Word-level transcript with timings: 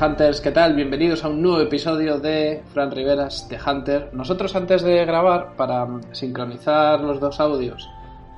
Hunters, 0.00 0.40
¿qué 0.40 0.50
tal? 0.50 0.74
Bienvenidos 0.74 1.24
a 1.24 1.28
un 1.28 1.42
nuevo 1.42 1.60
episodio 1.60 2.18
de 2.18 2.62
Fran 2.72 2.90
Riveras 2.90 3.50
de 3.50 3.58
Hunter. 3.60 4.08
Nosotros 4.14 4.56
antes 4.56 4.80
de 4.80 5.04
grabar, 5.04 5.56
para 5.56 5.86
sincronizar 6.12 7.02
los 7.02 7.20
dos 7.20 7.38
audios 7.38 7.86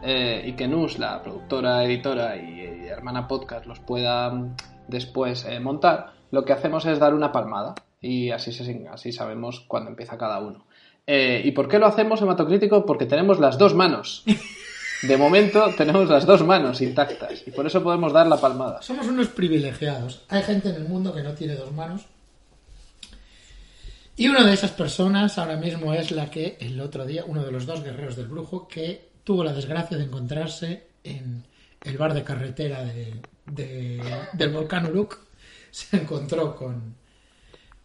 eh, 0.03 0.43
y 0.45 0.55
que 0.55 0.67
Nus, 0.67 0.98
la 0.98 1.23
productora, 1.23 1.84
editora 1.84 2.37
y, 2.37 2.89
hermana 2.89 3.29
podcast, 3.29 3.67
los 3.67 3.79
pueda 3.79 4.29
mm, 4.30 4.56
después 4.89 5.45
eh, 5.45 5.61
montar, 5.61 6.15
lo 6.33 6.45
que 6.45 6.53
hacemos 6.53 6.84
es 6.87 6.98
dar 6.98 7.15
una 7.15 7.30
palmada 7.30 7.77
y 8.01 8.31
así 8.31 9.12
sabemos 9.12 9.61
cuándo 9.69 9.91
empieza 9.91 10.19
cada 10.19 10.41
uno. 10.41 10.64
Eh, 11.06 11.42
¿Y 11.45 11.53
por 11.53 11.69
qué 11.69 11.79
lo 11.79 11.86
hacemos, 11.86 12.20
hematocrítico? 12.23 12.84
Porque 12.84 13.06
tenemos 13.06 13.39
las 13.39 13.56
dos 13.56 13.73
manos. 13.73 14.25
De 15.03 15.17
momento 15.17 15.75
tenemos 15.77 16.08
las 16.08 16.25
dos 16.27 16.45
manos 16.45 16.81
intactas 16.81 17.42
y 17.47 17.50
por 17.50 17.67
eso 17.67 17.83
podemos 17.83 18.12
dar 18.12 18.27
la 18.28 18.41
palmada. 18.41 18.81
Somos 18.83 19.06
unos 19.08 19.28
privilegiados. 19.28 20.22
Hay 20.28 20.42
gente 20.42 20.69
en 20.70 20.77
el 20.77 20.84
mundo 20.84 21.12
que 21.14 21.22
no 21.22 21.33
tiene 21.34 21.55
dos 21.56 21.72
manos. 21.72 22.03
Y 24.17 24.28
una 24.28 24.45
de 24.45 24.53
esas 24.53 24.70
personas 24.73 25.39
ahora 25.39 25.56
mismo 25.56 25.92
es 25.95 26.11
la 26.12 26.30
que 26.30 26.56
el 26.61 26.80
otro 26.80 27.05
día, 27.06 27.25
uno 27.27 27.42
de 27.45 27.50
los 27.50 27.67
dos 27.67 27.83
guerreros 27.83 28.14
del 28.14 28.27
brujo, 28.27 28.69
que 28.69 29.08
tuvo 29.25 29.42
la 29.42 29.53
desgracia 29.53 29.97
de 29.97 30.05
encontrarse 30.05 30.86
en 31.03 31.45
el 31.84 31.98
bar 31.98 32.14
de 32.14 32.23
carretera 32.23 32.84
de, 32.84 33.20
de- 33.47 34.03
del 34.34 34.50
volcán 34.50 34.86
Uruk, 34.86 35.19
se 35.70 35.97
encontró 35.97 36.55
con... 36.55 36.95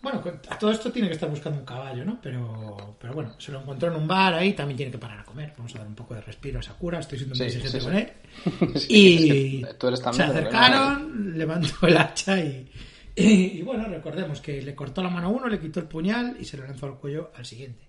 Bueno, 0.09 0.21
a 0.49 0.57
todo 0.57 0.71
esto 0.71 0.89
tiene 0.89 1.09
que 1.09 1.15
estar 1.15 1.29
buscando 1.29 1.59
un 1.59 1.65
caballo, 1.65 2.05
¿no? 2.05 2.17
Pero, 2.21 2.95
pero 2.97 3.13
bueno, 3.13 3.33
se 3.39 3.51
lo 3.51 3.59
encontró 3.59 3.89
en 3.89 3.97
un 3.97 4.07
bar 4.07 4.35
ahí, 4.35 4.53
también 4.53 4.77
tiene 4.77 4.91
que 4.91 4.97
parar 4.97 5.19
a 5.19 5.25
comer. 5.25 5.53
Vamos 5.57 5.75
a 5.75 5.79
dar 5.79 5.87
un 5.87 5.95
poco 5.95 6.13
de 6.15 6.21
respiro 6.21 6.59
a 6.59 6.63
Sakura, 6.63 6.99
estoy 6.99 7.17
siendo 7.17 7.35
muy 7.35 7.49
Sí, 7.49 7.57
exigente 7.57 7.79
sí, 7.79 7.85
con 7.85 7.95
él. 7.95 8.13
Sí, 8.79 8.87
Y 8.89 9.61
es 9.63 9.67
que 9.67 9.73
tú 9.73 9.87
eres 9.87 9.99
se 9.99 10.23
acercaron, 10.23 11.37
levantó 11.37 11.87
el 11.87 11.97
hacha 11.97 12.39
y, 12.39 12.71
y, 13.15 13.23
y 13.59 13.61
bueno, 13.63 13.85
recordemos 13.85 14.39
que 14.39 14.61
le 14.61 14.73
cortó 14.73 15.03
la 15.03 15.09
mano 15.09 15.27
a 15.27 15.31
uno, 15.31 15.47
le 15.47 15.59
quitó 15.59 15.81
el 15.81 15.87
puñal 15.87 16.37
y 16.39 16.45
se 16.45 16.55
lo 16.55 16.63
lanzó 16.65 16.85
al 16.85 16.95
cuello 16.99 17.31
al 17.35 17.45
siguiente. 17.45 17.86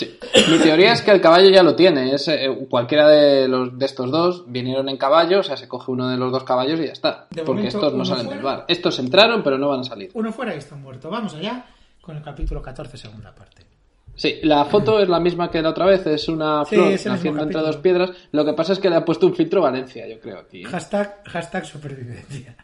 Sí. 0.00 0.18
Mi 0.50 0.58
teoría 0.58 0.94
es 0.94 1.02
que 1.02 1.10
el 1.10 1.20
caballo 1.20 1.50
ya 1.50 1.62
lo 1.62 1.76
tiene. 1.76 2.14
Es, 2.14 2.26
eh, 2.28 2.48
cualquiera 2.70 3.06
de, 3.06 3.46
los, 3.48 3.78
de 3.78 3.84
estos 3.84 4.10
dos 4.10 4.44
vinieron 4.46 4.88
en 4.88 4.96
caballo, 4.96 5.40
o 5.40 5.42
sea, 5.42 5.58
se 5.58 5.68
coge 5.68 5.90
uno 5.90 6.08
de 6.08 6.16
los 6.16 6.32
dos 6.32 6.42
caballos 6.42 6.80
y 6.80 6.86
ya 6.86 6.92
está. 6.92 7.26
De 7.30 7.42
Porque 7.42 7.60
momento, 7.60 7.76
estos 7.76 7.92
no 7.94 8.04
salen 8.06 8.24
fuera. 8.24 8.36
del 8.36 8.44
bar. 8.44 8.64
Estos 8.66 8.98
entraron, 8.98 9.42
pero 9.42 9.58
no 9.58 9.68
van 9.68 9.80
a 9.80 9.84
salir. 9.84 10.10
Uno 10.14 10.32
fuera 10.32 10.54
y 10.54 10.58
está 10.58 10.74
muerto. 10.74 11.10
Vamos 11.10 11.34
allá 11.34 11.66
con 12.00 12.16
el 12.16 12.22
capítulo 12.22 12.62
14, 12.62 12.96
segunda 12.96 13.34
parte. 13.34 13.66
Sí, 14.14 14.38
la 14.42 14.64
foto 14.64 15.00
es 15.00 15.08
la 15.08 15.20
misma 15.20 15.50
que 15.50 15.60
la 15.60 15.68
otra 15.68 15.84
vez. 15.84 16.06
Es 16.06 16.28
una 16.28 16.64
Sí, 16.64 16.76
flor 16.76 16.92
es 16.92 17.04
naciendo 17.04 17.42
entre 17.42 17.60
dos 17.60 17.76
piedras. 17.76 18.10
Lo 18.32 18.42
que 18.44 18.54
pasa 18.54 18.72
es 18.72 18.78
que 18.78 18.88
le 18.88 18.96
ha 18.96 19.04
puesto 19.04 19.26
un 19.26 19.34
filtro 19.34 19.60
Valencia, 19.60 20.08
yo 20.08 20.18
creo, 20.18 20.38
aquí. 20.38 20.62
¿eh? 20.62 20.64
Hashtag, 20.64 21.22
hashtag 21.26 21.66
supervivencia. 21.66 22.56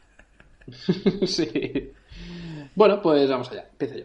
sí. 1.26 1.92
Bueno, 2.74 3.00
pues 3.02 3.28
vamos 3.28 3.50
allá. 3.50 3.66
Empiezo 3.72 3.96
yo. 3.98 4.04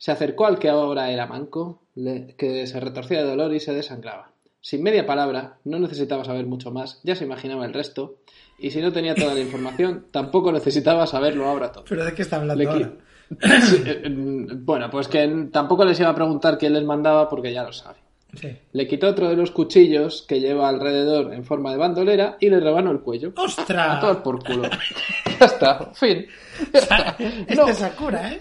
Se 0.00 0.10
acercó 0.10 0.46
al 0.46 0.58
que 0.58 0.70
ahora 0.70 1.10
era 1.10 1.26
manco, 1.26 1.82
que 1.94 2.66
se 2.66 2.80
retorcía 2.80 3.18
de 3.18 3.28
dolor 3.28 3.52
y 3.52 3.60
se 3.60 3.74
desangraba. 3.74 4.30
Sin 4.62 4.82
media 4.82 5.04
palabra, 5.04 5.58
no 5.64 5.78
necesitaba 5.78 6.24
saber 6.24 6.46
mucho 6.46 6.70
más, 6.70 7.00
ya 7.02 7.14
se 7.14 7.24
imaginaba 7.24 7.66
el 7.66 7.74
resto, 7.74 8.16
y 8.58 8.70
si 8.70 8.80
no 8.80 8.92
tenía 8.92 9.14
toda 9.14 9.34
la 9.34 9.40
información, 9.40 10.06
tampoco 10.10 10.52
necesitaba 10.52 11.06
saberlo 11.06 11.44
ahora 11.44 11.70
todo. 11.70 11.84
¿Pero 11.86 12.06
de 12.06 12.14
qué 12.14 12.22
está 12.22 12.36
hablando 12.36 12.70
ahora? 12.70 12.92
Sí, 13.62 13.82
eh, 13.84 14.02
eh, 14.04 14.10
bueno, 14.54 14.88
pues 14.90 15.06
que 15.06 15.48
tampoco 15.52 15.84
les 15.84 16.00
iba 16.00 16.08
a 16.08 16.14
preguntar 16.14 16.56
quién 16.56 16.72
les 16.72 16.82
mandaba 16.82 17.28
porque 17.28 17.52
ya 17.52 17.62
lo 17.62 17.72
sabe. 17.72 17.98
Sí. 18.34 18.56
Le 18.72 18.88
quitó 18.88 19.08
otro 19.08 19.28
de 19.28 19.36
los 19.36 19.50
cuchillos 19.50 20.24
que 20.26 20.40
lleva 20.40 20.68
alrededor 20.68 21.34
en 21.34 21.44
forma 21.44 21.72
de 21.72 21.76
bandolera 21.76 22.38
y 22.40 22.48
le 22.48 22.58
rebanó 22.58 22.90
el 22.90 23.00
cuello. 23.00 23.32
A 23.36 23.42
¡Ostras! 23.42 24.00
tomar 24.00 24.22
por 24.22 24.42
culo. 24.42 24.62
ya 25.40 25.46
está, 25.46 25.92
fin. 25.92 26.26
Ya 26.72 26.78
está. 26.78 27.16
Este 27.18 27.54
No, 27.54 27.68
es 27.68 27.76
Sakura, 27.76 28.32
¿eh? 28.32 28.40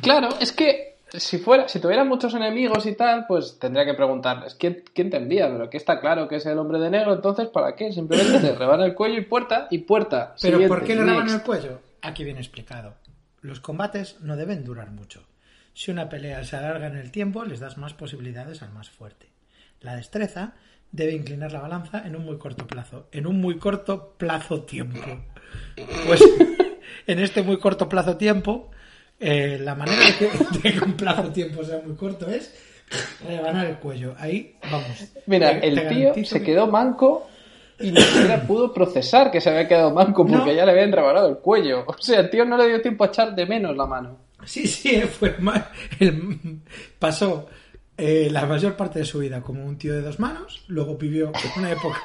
Claro, 0.00 0.28
es 0.40 0.52
que 0.52 0.92
si 1.18 1.38
fuera, 1.38 1.68
si 1.68 1.80
tuviera 1.80 2.04
muchos 2.04 2.34
enemigos 2.34 2.86
y 2.86 2.94
tal, 2.94 3.26
pues 3.26 3.58
tendría 3.58 3.84
que 3.84 3.94
preguntarles 3.94 4.54
quién, 4.54 4.82
quién 4.94 5.10
te 5.10 5.18
envía, 5.18 5.50
pero 5.50 5.68
que 5.68 5.76
está 5.76 6.00
claro 6.00 6.28
que 6.28 6.36
es 6.36 6.46
el 6.46 6.58
hombre 6.58 6.78
de 6.78 6.90
negro, 6.90 7.12
entonces 7.12 7.48
¿para 7.48 7.74
qué? 7.74 7.92
Simplemente 7.92 8.38
te 8.40 8.54
rebana 8.54 8.86
el 8.86 8.94
cuello 8.94 9.18
y 9.18 9.24
puerta 9.24 9.68
y 9.70 9.78
puerta. 9.78 10.34
¿Pero 10.40 10.66
por 10.68 10.84
qué 10.84 10.96
le 10.96 11.04
next. 11.04 11.34
el 11.34 11.42
cuello? 11.42 11.80
Aquí 12.00 12.24
viene 12.24 12.40
explicado. 12.40 12.94
Los 13.40 13.60
combates 13.60 14.20
no 14.20 14.36
deben 14.36 14.64
durar 14.64 14.90
mucho. 14.90 15.24
Si 15.74 15.90
una 15.90 16.08
pelea 16.08 16.44
se 16.44 16.56
alarga 16.56 16.86
en 16.86 16.96
el 16.96 17.10
tiempo, 17.10 17.44
les 17.44 17.60
das 17.60 17.78
más 17.78 17.94
posibilidades 17.94 18.62
al 18.62 18.72
más 18.72 18.90
fuerte. 18.90 19.30
La 19.80 19.96
destreza 19.96 20.54
debe 20.92 21.12
inclinar 21.12 21.52
la 21.52 21.60
balanza 21.60 22.06
en 22.06 22.14
un 22.14 22.24
muy 22.24 22.38
corto 22.38 22.66
plazo. 22.66 23.08
En 23.10 23.26
un 23.26 23.40
muy 23.40 23.58
corto 23.58 24.14
plazo 24.16 24.62
tiempo. 24.62 25.24
Pues 26.06 26.22
en 27.06 27.18
este 27.18 27.42
muy 27.42 27.58
corto 27.58 27.88
plazo 27.88 28.16
tiempo, 28.16 28.70
eh, 29.22 29.58
la 29.62 29.74
manera 29.74 30.02
de 30.04 30.14
que, 30.16 30.30
de 30.62 30.72
que 30.78 30.84
un 30.84 30.92
plazo 30.94 31.30
tiempo 31.30 31.64
sea 31.64 31.80
muy 31.84 31.94
corto 31.96 32.28
es 32.28 32.52
rebanar 33.26 33.66
el 33.66 33.76
cuello. 33.76 34.14
Ahí, 34.18 34.56
vamos. 34.70 34.86
Mira, 35.26 35.58
Te- 35.60 35.68
el 35.68 35.74
te 35.76 35.86
tío 35.86 36.14
se 36.26 36.40
que- 36.40 36.44
quedó 36.46 36.66
manco 36.66 37.28
y 37.80 37.90
ni 37.90 38.00
siquiera 38.00 38.42
pudo 38.46 38.72
procesar 38.72 39.30
que 39.30 39.40
se 39.40 39.48
había 39.50 39.66
quedado 39.66 39.90
manco 39.92 40.26
porque 40.26 40.50
No. 40.50 40.52
ya 40.52 40.64
le 40.66 40.72
habían 40.72 40.92
rebanado 40.92 41.28
el 41.28 41.38
cuello. 41.38 41.84
O 41.86 41.94
sea, 41.98 42.20
el 42.20 42.30
tío 42.30 42.44
no 42.44 42.56
le 42.56 42.68
dio 42.68 42.82
tiempo 42.82 43.04
a 43.04 43.08
echar 43.08 43.34
de 43.34 43.46
menos 43.46 43.76
la 43.76 43.86
mano. 43.86 44.18
Sí, 44.44 44.66
sí, 44.66 45.00
fue 45.18 45.34
el- 46.00 46.58
pasó 46.98 47.48
eh, 47.96 48.28
la 48.30 48.44
mayor 48.46 48.76
parte 48.76 48.98
de 49.00 49.04
su 49.04 49.18
vida 49.20 49.40
como 49.40 49.64
un 49.64 49.78
tío 49.78 49.94
de 49.94 50.02
dos 50.02 50.18
manos, 50.18 50.64
luego 50.68 50.96
vivió 50.96 51.30
una 51.56 51.70
época 51.72 52.00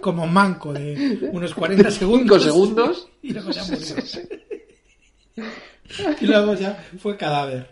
como 0.00 0.26
manco 0.26 0.72
de 0.72 1.28
unos 1.32 1.54
40 1.54 1.90
segundos. 1.90 2.22
Cinco 2.22 2.38
segundos. 2.40 3.08
Y 3.22 3.32
luego 3.32 3.50
ya 3.50 3.64
murió. 3.64 3.96
Y 6.20 6.26
luego 6.26 6.54
ya 6.54 6.74
fue 6.98 7.16
cadáver. 7.16 7.66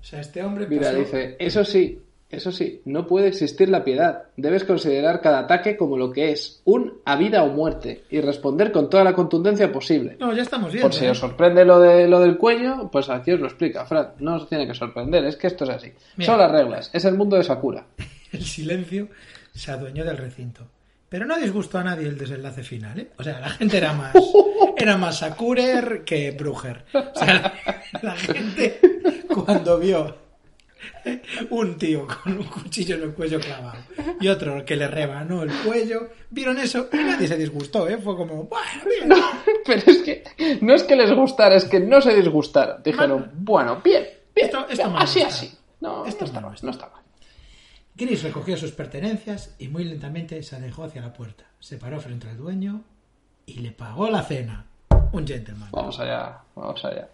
O 0.00 0.04
sea, 0.04 0.20
este 0.20 0.42
hombre 0.42 0.66
Mira, 0.66 0.88
pasó- 0.88 0.98
dice, 0.98 1.36
eso 1.38 1.64
sí, 1.64 2.00
eso 2.30 2.52
sí, 2.52 2.80
no 2.86 3.06
puede 3.06 3.28
existir 3.28 3.68
la 3.68 3.84
piedad. 3.84 4.22
Debes 4.36 4.64
considerar 4.64 5.20
cada 5.20 5.40
ataque 5.40 5.76
como 5.76 5.98
lo 5.98 6.10
que 6.10 6.30
es, 6.32 6.62
un 6.64 7.00
a 7.04 7.16
vida 7.16 7.42
o 7.42 7.48
muerte, 7.48 8.04
y 8.10 8.20
responder 8.20 8.72
con 8.72 8.88
toda 8.88 9.04
la 9.04 9.12
contundencia 9.12 9.70
posible. 9.70 10.16
No, 10.20 10.32
ya 10.32 10.42
estamos. 10.42 10.74
Por 10.76 10.94
si 10.94 11.04
¿eh? 11.04 11.10
os 11.10 11.18
sorprende 11.18 11.64
lo, 11.64 11.80
de, 11.80 12.08
lo 12.08 12.20
del 12.20 12.38
cuello, 12.38 12.88
pues 12.90 13.10
aquí 13.10 13.32
os 13.32 13.40
lo 13.40 13.46
explica, 13.46 13.84
Fran. 13.84 14.12
No 14.20 14.36
os 14.36 14.48
tiene 14.48 14.66
que 14.66 14.74
sorprender, 14.74 15.24
es 15.24 15.36
que 15.36 15.48
esto 15.48 15.64
es 15.64 15.70
así. 15.70 15.92
Mira. 16.16 16.30
Son 16.30 16.38
las 16.38 16.50
reglas, 16.50 16.90
es 16.94 17.04
el 17.04 17.14
mundo 17.14 17.36
de 17.36 17.44
Sakura. 17.44 17.84
El 18.32 18.44
silencio 18.44 19.08
se 19.52 19.72
adueñó 19.72 20.04
del 20.04 20.16
recinto. 20.16 20.64
Pero 21.10 21.26
no 21.26 21.36
disgustó 21.36 21.76
a 21.78 21.84
nadie 21.84 22.06
el 22.08 22.16
desenlace 22.16 22.62
final, 22.62 22.98
¿eh? 23.00 23.10
O 23.18 23.22
sea, 23.22 23.38
la 23.40 23.50
gente 23.50 23.76
era 23.76 23.92
más, 23.92 24.14
era 24.78 24.96
más 24.96 25.18
Sakurer 25.18 26.04
que 26.04 26.30
Bruger. 26.30 26.86
O 26.94 27.18
sea, 27.18 27.34
la, 27.34 27.52
la 28.02 28.16
gente 28.16 28.80
cuando 29.28 29.78
vio 29.78 30.16
un 31.50 31.76
tío 31.76 32.06
con 32.06 32.38
un 32.38 32.44
cuchillo 32.44 32.94
en 32.96 33.02
el 33.02 33.12
cuello 33.12 33.40
clavado 33.40 33.78
y 34.20 34.28
otro 34.28 34.64
que 34.64 34.76
le 34.76 34.86
rebanó 34.88 35.42
el 35.42 35.50
cuello, 35.64 36.08
vieron 36.30 36.58
eso 36.58 36.88
y 36.92 36.96
nadie 36.96 37.26
se 37.28 37.36
disgustó, 37.36 37.88
¿eh? 37.88 37.98
Fue 37.98 38.16
como, 38.16 38.44
bueno, 38.44 38.66
bien. 38.86 39.08
Pero 39.66 39.82
es 39.86 39.98
que 39.98 40.24
no 40.62 40.74
es 40.74 40.84
que 40.84 40.96
les 40.96 41.12
gustara, 41.12 41.56
es 41.56 41.64
que 41.64 41.80
no 41.80 42.00
se 42.00 42.14
disgustaron. 42.14 42.82
Dijeron, 42.82 43.30
bueno, 43.34 43.80
bien, 43.82 44.04
bien, 44.34 44.46
Esto- 44.46 44.66
esto 44.68 44.84
bien, 44.84 44.92
me 44.96 44.98
así, 45.02 45.22
así. 45.22 45.52
No, 45.80 46.06
Esto 46.06 46.24
no 46.26 46.26
está 46.26 46.40
no 46.62 46.70
está 46.70 46.86
mal. 46.88 47.02
Gris 48.00 48.22
recogió 48.22 48.56
sus 48.56 48.72
pertenencias 48.72 49.54
y 49.58 49.68
muy 49.68 49.84
lentamente 49.84 50.42
se 50.42 50.56
alejó 50.56 50.84
hacia 50.84 51.02
la 51.02 51.12
puerta. 51.12 51.44
Se 51.58 51.76
paró 51.76 52.00
frente 52.00 52.28
al 52.28 52.36
dueño 52.36 52.82
y 53.46 53.60
le 53.60 53.70
pagó 53.72 54.08
la 54.10 54.22
cena. 54.22 54.66
Un 55.12 55.26
gentleman. 55.26 55.68
Vamos 55.72 55.98
allá, 56.00 56.38
vamos 56.54 56.84
allá. 56.84 57.08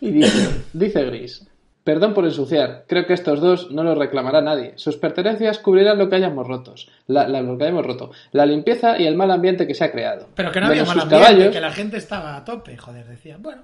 Y 0.00 0.10
dice, 0.10 0.50
dice 0.72 1.04
Gris, 1.04 1.46
Perdón 1.84 2.14
por 2.14 2.24
ensuciar. 2.24 2.86
Creo 2.88 3.06
que 3.06 3.12
estos 3.12 3.42
dos 3.42 3.70
no 3.70 3.84
los 3.84 3.98
reclamará 3.98 4.40
nadie. 4.40 4.72
Sus 4.76 4.96
pertenencias 4.96 5.58
cubrirán 5.58 5.98
lo 5.98 6.08
que 6.08 6.16
hayamos 6.16 6.46
rotos, 6.48 6.90
la, 7.06 7.28
la- 7.28 7.42
lo 7.42 7.58
que 7.58 7.64
hayamos 7.64 7.84
roto, 7.84 8.10
la 8.32 8.46
limpieza 8.46 8.98
y 8.98 9.06
el 9.06 9.16
mal 9.16 9.30
ambiente 9.30 9.66
que 9.66 9.74
se 9.74 9.84
ha 9.84 9.92
creado. 9.92 10.28
Pero 10.34 10.50
que 10.50 10.60
no 10.62 10.68
había 10.68 10.86
mal 10.86 10.98
ambiente, 11.00 11.26
caballos, 11.26 11.52
que 11.54 11.60
la 11.60 11.72
gente 11.72 11.98
estaba 11.98 12.36
a 12.36 12.44
tope, 12.46 12.78
joder, 12.78 13.06
decía, 13.06 13.36
bueno. 13.38 13.60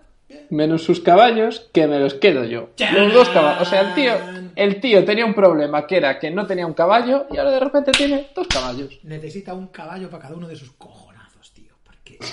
Menos 0.50 0.82
sus 0.82 1.00
caballos, 1.00 1.69
que 1.73 1.87
me 1.87 1.99
los 1.99 2.15
quedo 2.15 2.44
yo. 2.44 2.71
Los 2.93 3.12
dos 3.12 3.29
caballos. 3.31 3.62
O 3.62 3.65
sea, 3.71 3.81
el 3.82 3.94
tío, 3.94 4.12
el 4.56 4.81
tío 4.81 5.05
tenía 5.05 5.25
un 5.27 5.35
problema 5.35 5.87
que 5.87 5.97
era 5.97 6.19
que 6.19 6.31
no 6.31 6.47
tenía 6.47 6.67
un 6.67 6.75
caballo 6.75 7.27
y 7.31 7.37
ahora 7.38 7.53
de 7.53 7.61
repente 7.61 7.93
tiene 7.93 8.29
dos 8.35 8.47
caballos. 8.49 8.99
necesita 9.05 9.55
un 9.55 9.69
caballo 9.69 10.09
para 10.11 10.23
cada 10.25 10.35
uno 10.37 10.49
de 10.49 10.56
sus 10.56 10.73
cojonazos, 10.73 11.53
tío, 11.53 11.75
porque... 11.85 12.19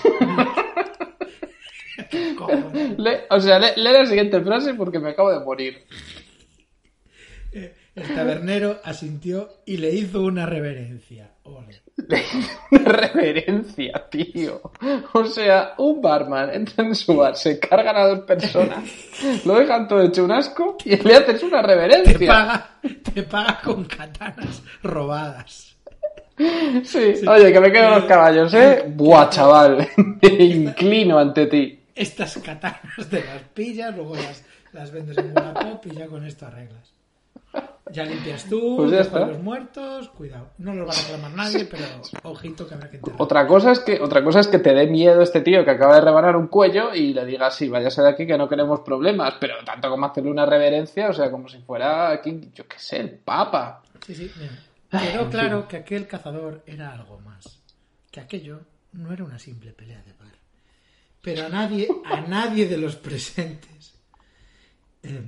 Le- 2.98 3.24
o 3.30 3.40
sea, 3.40 3.60
le- 3.60 3.76
lee 3.76 3.92
la 3.92 4.06
siguiente 4.06 4.40
frase 4.42 4.74
porque 4.76 5.00
me 5.00 5.10
acabo 5.10 5.32
de 5.32 5.44
morir. 5.44 5.84
El 7.52 8.14
tabernero 8.14 8.80
asintió 8.84 9.50
y 9.66 9.78
le 9.78 9.92
hizo 9.92 10.22
una 10.22 10.46
reverencia. 10.46 11.32
Una 12.72 12.92
reverencia, 12.92 14.06
tío. 14.10 14.62
O 15.14 15.26
sea, 15.26 15.74
un 15.78 16.02
barman 16.02 16.54
entra 16.54 16.86
en 16.86 16.96
su 16.96 17.16
bar, 17.16 17.36
se 17.36 17.60
cargan 17.60 17.98
a 17.98 18.08
dos 18.08 18.20
personas, 18.20 18.84
lo 19.46 19.56
dejan 19.56 19.88
todo 19.88 20.02
hecho 20.04 20.24
un 20.24 20.32
asco 20.32 20.78
y 20.86 20.96
le 20.96 21.16
haces 21.16 21.42
una 21.44 21.62
Te 21.62 21.68
reverencia. 21.68 22.28
paga, 22.28 22.70
te 23.14 23.24
paga 23.24 23.60
con 23.64 23.84
katanas 23.86 24.62
robadas. 24.84 25.76
Sí. 26.84 27.14
Oye, 27.28 27.52
que 27.52 27.60
me 27.60 27.72
quedo 27.72 27.90
los 27.96 28.04
caballos, 28.06 28.54
¿eh? 28.54 28.84
Buah, 28.88 29.30
chaval. 29.30 29.88
Me 30.22 30.30
inclino 30.44 31.18
ante 31.18 31.48
ti. 31.48 31.80
Estas 31.96 32.38
katanas 32.38 32.80
te 33.10 33.24
las 33.26 33.42
pillas, 33.56 33.96
luego 33.96 34.16
las, 34.16 34.44
las 34.72 34.92
vendes 34.92 35.18
en 35.18 35.34
Wallapop 35.36 35.84
y 35.88 35.96
ya 35.96 36.06
con 36.06 36.24
esto 36.26 36.46
arreglas. 36.46 36.94
Ya 37.90 38.04
limpias 38.04 38.44
tú, 38.50 38.76
Pues 38.78 38.92
ya 38.92 39.00
está. 39.00 39.26
los 39.28 39.40
muertos, 39.40 40.10
cuidado. 40.10 40.50
No 40.58 40.74
los 40.76 40.88
va 40.90 40.92
a 40.92 41.02
reclamar 41.02 41.32
nadie, 41.32 41.66
pero 41.66 41.84
ojito 42.24 42.68
que 42.68 42.74
habrá 42.74 42.90
que 42.90 42.98
enterrar. 42.98 43.22
Otra 43.22 43.48
cosa 43.48 43.72
es 43.72 43.80
que 43.80 44.02
otra 44.02 44.22
cosa 44.26 44.42
es 44.42 44.48
que 44.48 44.60
te 44.60 44.74
dé 44.74 44.88
miedo 44.88 45.22
este 45.22 45.40
tío 45.40 45.64
que 45.64 45.72
acaba 45.72 45.96
de 45.96 46.02
rebanar 46.02 46.36
un 46.36 46.48
cuello 46.48 46.94
y 46.94 47.14
le 47.14 47.26
digas 47.26 47.56
sí, 47.56 47.70
váyase 47.70 48.02
de 48.02 48.10
aquí 48.10 48.28
que 48.28 48.38
no 48.38 48.50
queremos 48.50 48.82
problemas, 48.82 49.36
pero 49.40 49.56
tanto 49.64 49.90
como 49.90 50.06
hacerle 50.06 50.32
una 50.32 50.46
reverencia, 50.46 51.10
o 51.10 51.14
sea, 51.14 51.32
como 51.32 51.48
si 51.48 51.60
fuera 51.60 52.10
aquí, 52.12 52.52
yo 52.54 52.68
qué 52.68 52.78
sé, 52.78 52.98
el 53.00 53.12
papa. 53.12 53.82
Sí, 54.06 54.14
sí, 54.14 54.32
mira. 54.38 55.04
Quedó 55.04 55.30
claro 55.30 55.68
que 55.70 55.78
aquel 55.78 56.08
cazador 56.08 56.64
era 56.66 56.92
algo 56.92 57.20
más. 57.22 57.62
Que 58.12 58.20
aquello 58.20 58.60
no 58.92 59.14
era 59.14 59.24
una 59.24 59.40
simple 59.40 59.72
pelea 59.72 60.02
de 60.04 60.12
bar. 60.14 60.34
Pero 61.22 61.46
a 61.46 61.50
nadie, 61.50 61.88
a 62.06 62.20
nadie 62.22 62.68
de 62.68 62.78
los 62.78 62.98
presentes 62.98 63.96
eh, 65.04 65.22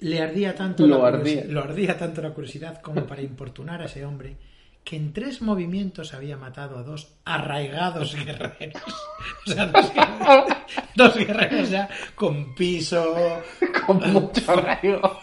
le 0.00 0.20
ardía 0.20 0.54
tanto 0.54 0.86
Lo 0.86 0.98
la 1.02 1.08
ardía. 1.08 1.42
curiosi- 1.44 1.48
lo 1.48 1.60
ardía 1.62 1.98
tanto 1.98 2.22
la 2.22 2.30
curiosidad 2.30 2.80
como 2.82 3.06
para 3.06 3.22
importunar 3.22 3.80
a 3.82 3.86
ese 3.86 4.04
hombre 4.04 4.36
que 4.84 4.94
en 4.96 5.12
tres 5.12 5.42
movimientos 5.42 6.14
había 6.14 6.36
matado 6.36 6.78
a 6.78 6.82
dos 6.84 7.14
arraigados 7.24 8.14
guerreros. 8.14 8.82
O 9.46 9.50
sea, 9.50 9.66
dos 9.66 9.92
guerreros, 9.92 10.46
dos 10.94 11.14
guerreros 11.16 11.70
ya 11.70 11.88
con 12.14 12.54
piso, 12.54 13.14
Con 13.86 14.12
mucho 14.12 14.52
arraigo. 14.52 15.18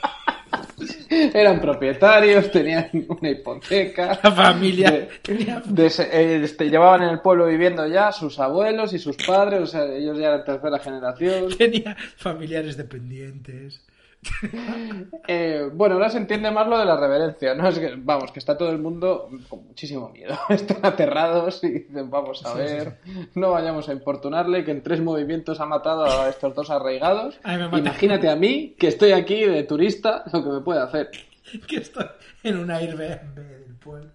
Eran 1.09 1.61
propietarios, 1.61 2.51
tenían 2.51 2.89
una 3.07 3.29
hipoteca. 3.29 4.19
la 4.23 4.31
familia. 4.31 4.91
De- 4.91 5.09
tenía 5.21 5.61
de 5.65 5.89
se- 5.89 6.09
eh, 6.11 6.43
este, 6.43 6.69
llevaban 6.69 7.03
en 7.03 7.09
el 7.09 7.19
pueblo 7.21 7.45
viviendo 7.45 7.85
ya 7.87 8.11
sus 8.11 8.39
abuelos 8.39 8.91
y 8.93 8.99
sus 8.99 9.15
padres, 9.17 9.61
o 9.61 9.67
sea, 9.67 9.85
ellos 9.85 10.17
ya 10.17 10.27
eran 10.29 10.43
tercera 10.43 10.79
generación. 10.79 11.55
tenía 11.57 11.95
familiares 12.17 12.75
dependientes. 12.75 13.81
Eh, 15.27 15.69
bueno, 15.73 15.95
ahora 15.95 16.09
se 16.09 16.17
entiende 16.17 16.51
más 16.51 16.67
lo 16.67 16.77
de 16.77 16.85
la 16.85 16.97
reverencia, 16.99 17.53
¿no? 17.55 17.67
Es 17.67 17.79
que, 17.79 17.93
vamos, 17.97 18.31
que 18.31 18.39
está 18.39 18.57
todo 18.57 18.71
el 18.71 18.77
mundo 18.77 19.29
con 19.47 19.65
muchísimo 19.67 20.09
miedo. 20.09 20.35
Están 20.49 20.79
aterrados 20.85 21.63
y 21.63 21.69
dicen, 21.69 22.09
vamos 22.09 22.45
a 22.45 22.51
Sí, 22.53 22.57
ver, 22.59 22.99
no 23.35 23.51
vayamos 23.51 23.87
a 23.89 23.93
importunarle, 23.93 24.63
que 24.65 24.71
en 24.71 24.83
tres 24.83 25.01
movimientos 25.01 25.59
ha 25.61 25.65
matado 25.65 26.05
a 26.05 26.29
estos 26.29 26.53
dos 26.55 26.69
arraigados. 26.69 27.39
Imagínate 27.73 28.29
a 28.29 28.35
mí, 28.35 28.75
que 28.77 28.87
estoy 28.87 29.11
aquí 29.13 29.45
de 29.45 29.63
turista, 29.63 30.23
lo 30.31 30.43
que 30.43 30.49
me 30.49 30.59
puede 30.61 30.81
hacer. 30.81 31.09
que 31.67 31.77
estoy 31.77 32.05
en 32.43 32.57
una 32.57 32.77
Airbnb 32.77 33.35
del 33.35 33.75
pueblo. 33.75 34.11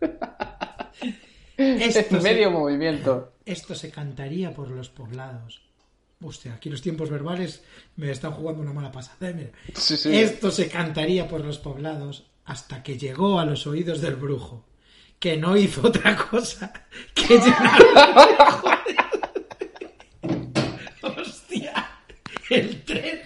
En 1.56 1.92
se, 1.92 2.20
medio 2.20 2.50
movimiento. 2.50 3.32
esto 3.44 3.74
se 3.74 3.90
cantaría 3.90 4.52
por 4.52 4.70
los 4.70 4.90
poblados. 4.90 5.60
Hostia, 6.20 6.54
aquí 6.54 6.68
los 6.68 6.82
tiempos 6.82 7.10
verbales 7.10 7.62
me 7.96 8.10
están 8.10 8.32
jugando 8.32 8.60
una 8.62 8.72
mala 8.72 8.90
pasada. 8.90 9.28
eh, 9.30 9.34
mira. 9.34 9.50
Sí, 9.74 9.96
sí. 9.96 10.16
Esto 10.16 10.50
se 10.50 10.68
cantaría 10.68 11.28
por 11.28 11.44
los 11.44 11.58
poblados 11.58 12.26
hasta 12.44 12.82
que 12.82 12.98
llegó 12.98 13.38
a 13.38 13.44
los 13.44 13.66
oídos 13.66 14.00
del 14.00 14.16
brujo, 14.16 14.64
que 15.20 15.36
no 15.36 15.56
hizo 15.56 15.86
otra 15.86 16.16
cosa 16.16 16.72
que 17.14 17.38
llenar. 17.38 17.80
Hostia, 21.02 21.88
el 22.50 22.82
tren. 22.84 23.20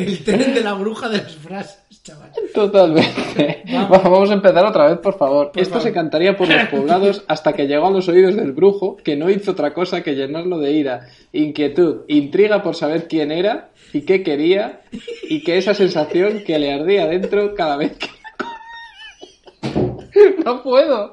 El 0.00 0.24
tren 0.24 0.54
de 0.54 0.60
la 0.62 0.74
bruja 0.74 1.08
de 1.08 1.18
las 1.18 1.34
frases, 1.36 2.02
chaval. 2.02 2.30
Totalmente. 2.54 3.62
Vamos. 3.72 4.02
Vamos 4.02 4.30
a 4.30 4.34
empezar 4.34 4.64
otra 4.64 4.88
vez, 4.88 4.98
por 4.98 5.16
favor. 5.18 5.52
Por 5.52 5.60
Esto 5.60 5.74
favor. 5.74 5.88
se 5.88 5.92
cantaría 5.92 6.36
por 6.36 6.48
los 6.48 6.68
poblados 6.68 7.24
hasta 7.28 7.52
que 7.52 7.66
llegó 7.66 7.86
a 7.88 7.90
los 7.90 8.08
oídos 8.08 8.36
del 8.36 8.52
brujo, 8.52 8.96
que 8.96 9.16
no 9.16 9.30
hizo 9.30 9.52
otra 9.52 9.74
cosa 9.74 10.02
que 10.02 10.14
llenarlo 10.14 10.58
de 10.58 10.72
ira, 10.72 11.08
inquietud, 11.32 12.02
intriga 12.08 12.62
por 12.62 12.74
saber 12.74 13.08
quién 13.08 13.30
era 13.30 13.70
y 13.92 14.02
qué 14.02 14.22
quería, 14.22 14.80
y 15.28 15.42
que 15.42 15.58
esa 15.58 15.74
sensación 15.74 16.44
que 16.44 16.58
le 16.58 16.72
ardía 16.72 17.06
dentro 17.06 17.54
cada 17.54 17.76
vez 17.76 17.96
que... 17.98 18.08
No 20.44 20.62
puedo. 20.62 21.12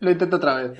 Lo 0.00 0.10
intento 0.10 0.36
otra 0.36 0.56
vez. 0.56 0.78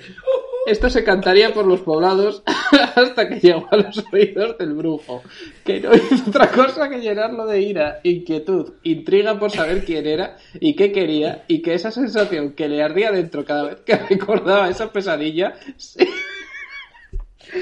Esto 0.66 0.88
se 0.88 1.04
cantaría 1.04 1.52
por 1.52 1.66
los 1.66 1.80
poblados 1.80 2.42
hasta 2.96 3.28
que 3.28 3.38
llegó 3.40 3.68
a 3.70 3.76
los 3.76 4.02
oídos 4.12 4.56
del 4.58 4.72
brujo, 4.74 5.22
que 5.64 5.80
no 5.80 5.94
hizo 5.94 6.30
otra 6.30 6.50
cosa 6.50 6.88
que 6.88 7.00
llenarlo 7.00 7.44
de 7.46 7.60
ira, 7.60 8.00
inquietud, 8.02 8.72
intriga 8.82 9.38
por 9.38 9.50
saber 9.50 9.84
quién 9.84 10.06
era 10.06 10.36
y 10.58 10.74
qué 10.74 10.90
quería, 10.90 11.44
y 11.48 11.60
que 11.60 11.74
esa 11.74 11.90
sensación 11.90 12.52
que 12.52 12.68
le 12.68 12.82
ardía 12.82 13.10
dentro 13.10 13.44
cada 13.44 13.64
vez 13.64 13.80
que 13.84 13.94
recordaba 14.10 14.70
esa 14.70 14.90
pesadilla 14.90 15.54
se 15.76 16.06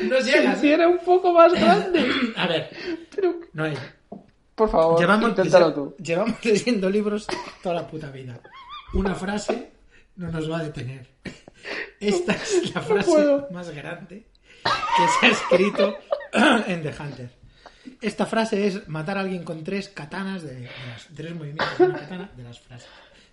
No 0.04 0.18
llegas. 0.20 0.58
hiciera 0.58 0.88
un 0.88 0.98
poco 0.98 1.32
más 1.32 1.52
grande. 1.52 2.06
A 2.36 2.46
ver, 2.46 2.70
Pero, 3.14 3.34
no 3.52 3.64
hay. 3.64 3.74
por 4.54 4.70
favor, 4.70 5.00
Llevamos, 5.00 5.30
inténtalo 5.30 5.74
tú. 5.74 5.94
llevamos 5.98 6.36
leyendo 6.44 6.88
libros 6.88 7.26
toda 7.62 7.74
la 7.74 7.86
puta 7.88 8.10
vida. 8.10 8.38
Una 8.94 9.14
frase 9.16 9.70
no 10.16 10.30
nos 10.30 10.48
va 10.50 10.58
a 10.58 10.64
detener. 10.64 11.08
Esta 12.00 12.32
es 12.32 12.74
la 12.74 12.80
frase 12.82 13.46
más 13.50 13.70
grande 13.70 14.26
que 14.62 15.08
se 15.20 15.26
ha 15.26 15.30
escrito 15.30 15.98
en 16.66 16.82
The 16.82 16.94
Hunter. 17.00 17.30
Esta 18.00 18.26
frase 18.26 18.66
es 18.66 18.88
matar 18.88 19.18
a 19.18 19.22
alguien 19.22 19.44
con 19.44 19.64
tres 19.64 19.88
katanas 19.88 20.42
de, 20.42 20.54
de 20.54 20.70
las 20.88 21.08
tres 21.14 21.34
movimientos 21.34 21.78
de 21.78 21.84
una 21.84 21.98
katana 21.98 22.30
de 22.36 22.42
las 22.42 22.60
frases. 22.60 22.88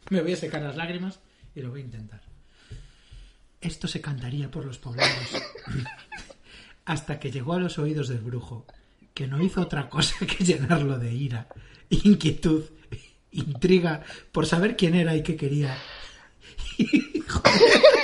Me 0.10 0.22
voy 0.22 0.34
a 0.34 0.38
secar 0.38 0.62
las 0.62 0.76
lágrimas 0.76 1.20
y 1.56 1.62
lo 1.62 1.70
voy 1.70 1.82
a 1.82 1.86
intentar. 1.86 2.22
Esto 3.62 3.88
se 3.88 4.02
cantaría 4.02 4.50
por 4.50 4.66
los 4.66 4.78
poblados 4.78 5.44
hasta 6.86 7.20
que 7.20 7.32
llegó 7.32 7.54
a 7.54 7.60
los 7.60 7.78
oídos 7.78 8.08
del 8.08 8.20
brujo, 8.20 8.66
que 9.14 9.28
no 9.28 9.44
hizo 9.44 9.62
otra 9.62 9.90
cosa 9.90 10.16
que 10.26 10.44
llenarlo 10.44 10.98
de 10.98 11.14
ira, 11.14 11.48
inquietud, 11.90 12.64
intriga 13.32 14.04
por 14.32 14.46
saber 14.46 14.76
quién 14.76 14.96
era 14.96 15.16
y 15.16 15.24
qué 15.24 15.36
quería. 15.36 15.78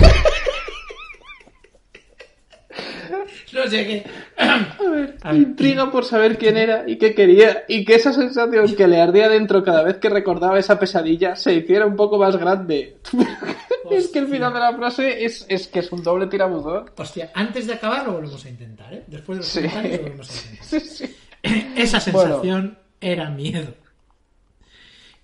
No 3.52 3.64
llegué. 3.66 4.04
A 4.36 4.90
ver, 4.90 5.16
Intriga 5.34 5.90
por 5.90 6.04
saber 6.04 6.38
quién 6.38 6.56
era 6.56 6.84
y 6.88 6.96
qué 6.98 7.14
quería, 7.14 7.64
y 7.68 7.84
que 7.84 7.94
esa 7.94 8.12
sensación 8.12 8.74
que 8.74 8.86
le 8.88 9.00
ardía 9.00 9.28
dentro 9.28 9.62
cada 9.62 9.82
vez 9.82 9.96
que 9.98 10.08
recordaba 10.08 10.58
esa 10.58 10.78
pesadilla 10.78 11.36
se 11.36 11.54
hiciera 11.54 11.86
un 11.86 11.96
poco 11.96 12.18
más 12.18 12.36
grande. 12.36 12.98
es 13.90 14.08
que 14.08 14.18
el 14.20 14.28
final 14.28 14.52
de 14.52 14.60
la 14.60 14.74
frase 14.76 15.24
es, 15.24 15.46
es 15.48 15.68
que 15.68 15.80
es 15.80 15.92
un 15.92 16.02
doble 16.02 16.26
tirabuzón. 16.26 16.90
Hostia, 16.96 17.30
antes 17.34 17.66
de 17.66 17.74
acabar 17.74 18.04
lo 18.06 18.14
volvemos 18.14 18.44
a 18.44 18.48
intentar, 18.48 18.92
¿eh? 18.94 19.04
Después 19.06 19.38
de 19.38 19.40
los 19.44 19.48
Sí. 19.48 19.60
comentarios 19.60 19.96
lo 19.96 20.02
volvemos 20.02 20.30
a 20.30 20.34
intentar. 20.34 20.64
Sí, 20.66 20.80
sí. 20.80 21.16
Esa 21.76 22.00
sensación 22.00 22.78
era 23.00 23.30
miedo. 23.30 23.74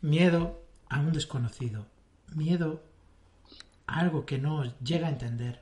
Miedo 0.00 0.60
a 0.88 1.00
un 1.00 1.12
desconocido. 1.12 1.86
Miedo 2.34 2.82
a 3.86 4.00
algo 4.00 4.24
que 4.26 4.38
no 4.38 4.64
llega 4.82 5.06
a 5.08 5.10
entender, 5.10 5.60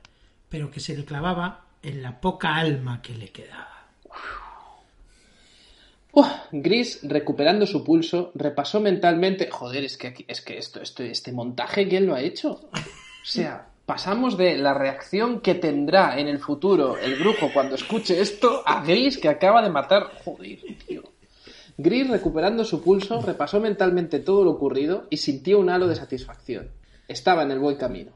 pero 0.49 0.71
que 0.71 0.79
se 0.79 0.95
le 0.97 1.05
clavaba 1.05 1.65
en 1.83 2.01
la 2.03 2.19
poca 2.19 2.55
alma 2.55 3.01
que 3.01 3.13
le 3.13 3.29
quedaba. 3.29 3.67
Gris, 6.51 6.99
recuperando 7.03 7.65
su 7.65 7.83
pulso, 7.83 8.31
repasó 8.35 8.81
mentalmente. 8.81 9.49
Joder, 9.49 9.85
es 9.85 9.97
que, 9.97 10.07
aquí- 10.07 10.25
es 10.27 10.41
que 10.41 10.57
esto, 10.57 10.81
esto, 10.81 11.03
este 11.03 11.31
montaje, 11.31 11.87
¿quién 11.87 12.05
lo 12.05 12.13
ha 12.15 12.19
hecho? 12.21 12.51
O 12.73 13.25
sea, 13.25 13.67
pasamos 13.85 14.37
de 14.37 14.57
la 14.57 14.73
reacción 14.73 15.39
que 15.39 15.55
tendrá 15.55 16.19
en 16.19 16.27
el 16.27 16.39
futuro 16.39 16.97
el 16.97 17.15
brujo 17.15 17.49
cuando 17.53 17.75
escuche 17.75 18.19
esto 18.19 18.61
a 18.65 18.83
Gris 18.83 19.17
que 19.17 19.29
acaba 19.29 19.61
de 19.61 19.69
matar. 19.69 20.11
Joder, 20.25 20.59
tío. 20.85 21.03
Gris, 21.77 22.09
recuperando 22.09 22.65
su 22.65 22.83
pulso, 22.83 23.21
repasó 23.21 23.61
mentalmente 23.61 24.19
todo 24.19 24.43
lo 24.43 24.51
ocurrido 24.51 25.07
y 25.09 25.15
sintió 25.17 25.59
un 25.59 25.69
halo 25.69 25.87
de 25.87 25.95
satisfacción. 25.95 26.69
Estaba 27.07 27.43
en 27.43 27.51
el 27.51 27.59
buen 27.59 27.77
camino. 27.77 28.11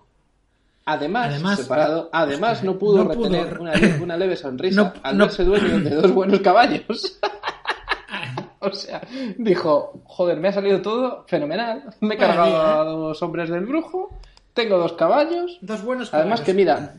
Además, 0.85 1.27
Además- 1.31 1.59
separado, 1.59 2.09
además 2.13 2.63
no 2.63 2.77
pudo 2.77 3.03
no 3.03 3.09
retener 3.09 3.53
re- 3.55 3.59
una, 3.59 3.73
una 4.03 4.17
leve 4.17 4.35
sonrisa 4.35 4.81
No- 4.83 4.93
al 5.01 5.17
no- 5.17 5.25
verse 5.25 5.43
dueño 5.43 5.79
de 5.79 5.89
dos 5.95 6.11
buenos 6.11 6.39
caballos. 6.41 7.19
o 8.59 8.71
sea, 8.71 9.01
dijo, 9.37 10.01
joder, 10.05 10.37
me 10.39 10.49
ha 10.49 10.53
salido 10.53 10.81
todo 10.81 11.25
fenomenal. 11.27 11.83
Me 12.01 12.15
he 12.15 12.17
cargado 12.17 12.49
día, 12.49 12.57
¿eh? 12.57 12.79
a 12.79 12.83
dos 12.83 13.21
hombres 13.23 13.49
del 13.49 13.65
brujo, 13.65 14.11
tengo 14.53 14.77
dos 14.77 14.93
caballos. 14.93 15.57
Dos 15.61 15.83
buenos 15.83 16.13
Además 16.13 16.41
que 16.41 16.51
caballos. 16.53 16.81
mira, 16.81 16.93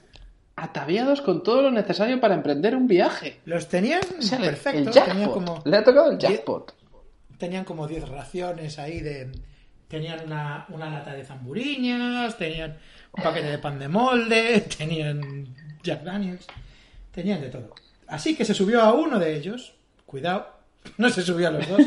ataviados 0.57 1.21
con 1.23 1.43
todo 1.43 1.63
lo 1.63 1.71
necesario 1.71 2.21
para 2.21 2.35
emprender 2.35 2.75
un 2.75 2.87
viaje. 2.89 3.41
Los 3.45 3.69
tenían 3.69 4.01
O 4.19 4.23
sea, 4.23 4.39
perfecto. 4.39 4.79
el 4.79 4.91
tenían 4.91 5.19
jackpot. 5.19 5.35
como, 5.35 5.63
Le 5.65 5.77
ha 5.77 5.85
tocado 5.85 6.11
el 6.11 6.19
jackpot. 6.19 6.75
tenían 7.39 7.65
como 7.65 7.87
10 7.87 8.09
raciones 8.09 8.79
ahí 8.79 9.01
de... 9.01 9.31
Tenían 9.89 10.25
una, 10.27 10.67
una 10.71 10.91
lata 10.91 11.13
de 11.13 11.23
zamburiñas, 11.25 12.37
tenían 12.37 12.77
un 13.13 13.23
paquete 13.23 13.49
de 13.49 13.59
pan 13.59 13.79
de 13.79 13.89
molde, 13.89 14.61
tenían 14.77 15.55
Jack 15.83 16.03
Daniels, 16.03 16.47
tenían 17.13 17.41
de 17.41 17.49
todo. 17.49 17.75
Así 18.07 18.37
que 18.37 18.45
se 18.45 18.55
subió 18.55 18.83
a 18.83 18.93
uno 18.93 19.19
de 19.19 19.37
ellos, 19.37 19.75
cuidado, 20.05 20.49
no 20.97 21.11
se 21.11 21.23
subió 21.23 21.49
a 21.49 21.51
los 21.53 21.69
dos, 21.69 21.83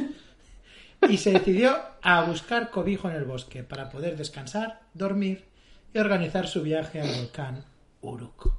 y 1.10 1.18
se 1.18 1.32
decidió 1.32 1.78
a 2.02 2.22
buscar 2.24 2.72
cobijo 2.72 3.10
en 3.10 3.16
el 3.16 3.26
bosque 3.26 3.64
para 3.64 3.90
poder 3.90 4.18
descansar, 4.18 4.82
dormir 4.94 5.46
y 5.94 6.00
organizar 6.00 6.48
su 6.48 6.62
viaje 6.62 7.02
al 7.02 7.10
volcán 7.16 7.64
Uruk. 8.02 8.54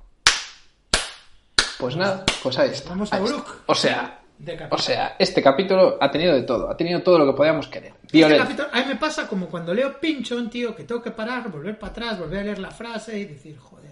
Pues 1.79 1.97
nada, 1.97 2.25
pues 2.43 2.59
ahí 2.59 2.71
está. 2.71 2.91
Vamos 2.91 3.13
a. 3.13 3.21
Uruk. 3.21 3.63
O 3.67 3.75
sea, 3.75 4.20
o 4.71 4.79
sea, 4.79 5.17
este 5.19 5.43
capítulo 5.43 5.99
ha 6.01 6.11
tenido 6.11 6.35
de 6.35 6.43
todo, 6.43 6.71
ha 6.71 6.77
tenido 6.77 7.03
todo 7.03 7.19
lo 7.19 7.27
que 7.27 7.37
podíamos 7.37 7.69
querer. 7.69 7.93
Este 8.05 8.37
capítulo, 8.37 8.69
a 8.73 8.79
mí 8.81 8.85
me 8.89 8.97
pasa 8.97 9.27
como 9.27 9.47
cuando 9.47 9.75
leo 9.75 9.99
Pinchon, 10.01 10.49
tío, 10.51 10.75
que 10.75 10.85
tengo 10.85 11.03
que 11.03 11.11
parar, 11.11 11.51
volver 11.51 11.79
para 11.79 11.93
atrás, 11.93 12.19
volver 12.19 12.41
a 12.41 12.45
leer 12.45 12.59
la 12.59 12.71
frase 12.71 13.19
y 13.19 13.25
decir, 13.25 13.59
joder. 13.59 13.91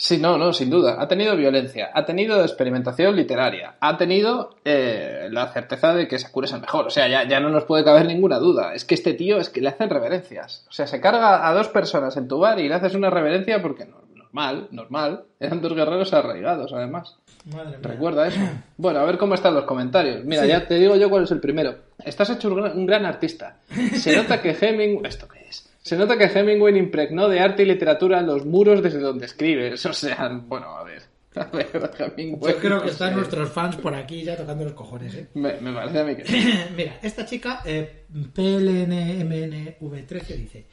Sí, 0.00 0.16
no, 0.16 0.38
no, 0.38 0.54
sin 0.54 0.70
duda. 0.70 0.96
Ha 0.98 1.06
tenido 1.08 1.36
violencia, 1.36 1.90
ha 1.92 2.06
tenido 2.06 2.40
experimentación 2.42 3.14
literaria, 3.14 3.76
ha 3.80 3.98
tenido 3.98 4.56
eh, 4.64 5.28
la 5.30 5.48
certeza 5.48 5.92
de 5.92 6.08
que 6.08 6.18
Sakura 6.18 6.46
es 6.46 6.54
el 6.54 6.62
mejor. 6.62 6.86
O 6.86 6.90
sea, 6.90 7.06
ya, 7.06 7.28
ya 7.28 7.38
no 7.38 7.50
nos 7.50 7.64
puede 7.64 7.84
caber 7.84 8.06
ninguna 8.06 8.38
duda. 8.38 8.72
Es 8.72 8.86
que 8.86 8.94
este 8.94 9.12
tío 9.12 9.36
es 9.36 9.50
que 9.50 9.60
le 9.60 9.68
hacen 9.68 9.90
reverencias. 9.90 10.64
O 10.70 10.72
sea, 10.72 10.86
se 10.86 11.02
carga 11.02 11.46
a 11.46 11.52
dos 11.52 11.68
personas 11.68 12.16
en 12.16 12.28
tu 12.28 12.38
bar 12.38 12.58
y 12.58 12.68
le 12.68 12.76
haces 12.76 12.94
una 12.94 13.10
reverencia 13.10 13.60
porque 13.60 13.84
no, 13.84 14.00
normal, 14.14 14.68
normal. 14.70 15.24
Eran 15.38 15.60
dos 15.60 15.74
guerreros 15.74 16.14
arraigados, 16.14 16.72
además. 16.72 17.18
Madre 17.46 17.78
mía. 17.78 17.78
Recuerda 17.82 18.28
eso. 18.28 18.40
Bueno, 18.76 19.00
a 19.00 19.04
ver 19.04 19.18
cómo 19.18 19.34
están 19.34 19.54
los 19.54 19.64
comentarios. 19.64 20.24
Mira, 20.24 20.42
Sí. 20.42 20.48
ya 20.48 20.66
te 20.66 20.74
digo 20.78 20.96
yo 20.96 21.10
cuál 21.10 21.24
es 21.24 21.30
el 21.30 21.40
primero. 21.40 21.76
Estás 22.04 22.30
hecho 22.30 22.52
un 22.54 22.86
gran, 22.86 23.04
artista. 23.04 23.58
Se 23.94 24.16
nota 24.16 24.40
que 24.40 24.56
Hemingway... 24.58 25.06
¿Esto 25.08 25.28
qué 25.28 25.46
es? 25.48 25.68
Se 25.82 25.96
nota 25.96 26.16
que 26.16 26.24
Hemingway 26.24 26.76
impregnó 26.78 27.28
de 27.28 27.40
arte 27.40 27.62
y 27.62 27.66
literatura 27.66 28.20
los 28.22 28.44
muros 28.46 28.82
desde 28.82 29.00
donde 29.00 29.26
escribes. 29.26 29.84
O 29.86 29.92
sea, 29.92 30.28
bueno, 30.46 30.66
a 30.76 30.84
ver. 30.84 31.02
A 31.36 31.44
ver, 31.44 31.68
Hemingway... 32.16 32.54
Yo 32.54 32.58
creo 32.58 32.82
que 32.82 32.88
están 32.90 33.14
nuestros 33.14 33.50
fans 33.52 33.76
por 33.76 33.94
aquí 33.94 34.24
ya 34.24 34.36
tocando 34.36 34.64
los 34.64 34.72
cojones, 34.72 35.14
¿eh? 35.14 35.28
Me, 35.34 35.60
me 35.60 35.72
parece 35.72 35.98
a 36.00 36.04
mí 36.04 36.16
que... 36.16 36.24
Mira, 36.76 36.98
esta 37.02 37.24
chica, 37.24 37.60
eh, 37.64 38.04
PLNMNV13, 38.34 40.26
dice: 40.36 40.66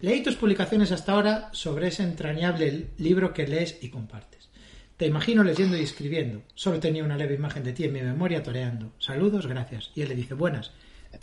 Leí 0.00 0.22
tus 0.22 0.36
publicaciones 0.36 0.90
hasta 0.92 1.12
ahora 1.12 1.48
sobre 1.52 1.88
ese 1.88 2.02
entrañable 2.02 2.88
libro 2.98 3.32
que 3.32 3.46
lees 3.46 3.78
y 3.82 3.88
compartes. 3.90 4.48
Te 5.02 5.08
imagino 5.08 5.42
leyendo 5.42 5.76
y 5.76 5.82
escribiendo. 5.82 6.42
Solo 6.54 6.78
tenía 6.78 7.02
una 7.02 7.16
leve 7.16 7.34
imagen 7.34 7.64
de 7.64 7.72
ti 7.72 7.82
en 7.82 7.92
mi 7.92 8.00
memoria 8.00 8.40
toreando. 8.40 8.92
Saludos, 9.00 9.48
gracias. 9.48 9.90
Y 9.96 10.02
él 10.02 10.10
le 10.10 10.14
dice: 10.14 10.34
Buenas. 10.34 10.70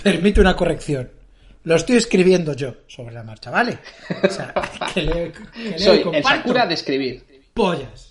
Permite 0.03 0.41
una 0.41 0.53
corrección. 0.53 1.09
Lo 1.63 1.75
estoy 1.75 1.95
escribiendo 1.95 2.51
yo 2.51 2.75
sobre 2.87 3.13
la 3.13 3.23
marcha, 3.23 3.51
¿vale? 3.51 3.79
O 4.21 4.27
sea, 4.27 4.53
que 4.93 5.31
y 5.77 5.79
Soy 5.79 5.99
el 5.99 6.03
comparto. 6.03 6.27
Sakura 6.27 6.65
de 6.65 6.73
escribir. 6.73 7.23
Pollas. 7.53 8.08